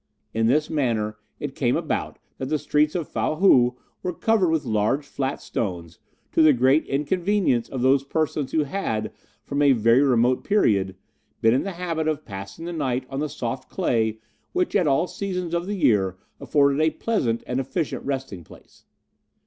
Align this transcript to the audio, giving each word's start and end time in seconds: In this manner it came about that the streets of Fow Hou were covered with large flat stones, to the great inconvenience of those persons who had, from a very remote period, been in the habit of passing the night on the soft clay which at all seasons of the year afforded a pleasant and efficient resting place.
In 0.33 0.47
this 0.47 0.67
manner 0.67 1.17
it 1.39 1.53
came 1.53 1.75
about 1.77 2.17
that 2.39 2.47
the 2.49 2.57
streets 2.57 2.95
of 2.95 3.07
Fow 3.07 3.35
Hou 3.35 3.77
were 4.01 4.13
covered 4.15 4.49
with 4.49 4.65
large 4.65 5.05
flat 5.05 5.39
stones, 5.39 5.99
to 6.31 6.41
the 6.41 6.53
great 6.53 6.87
inconvenience 6.87 7.69
of 7.69 7.83
those 7.83 8.03
persons 8.03 8.51
who 8.51 8.63
had, 8.63 9.11
from 9.43 9.61
a 9.61 9.73
very 9.73 10.01
remote 10.01 10.43
period, 10.43 10.95
been 11.39 11.53
in 11.53 11.61
the 11.61 11.73
habit 11.73 12.07
of 12.07 12.25
passing 12.25 12.65
the 12.65 12.73
night 12.73 13.05
on 13.11 13.19
the 13.19 13.29
soft 13.29 13.69
clay 13.69 14.17
which 14.53 14.75
at 14.75 14.87
all 14.87 15.05
seasons 15.05 15.53
of 15.53 15.67
the 15.67 15.75
year 15.77 16.17
afforded 16.39 16.81
a 16.81 16.89
pleasant 16.89 17.43
and 17.45 17.59
efficient 17.59 18.03
resting 18.03 18.43
place. 18.43 18.85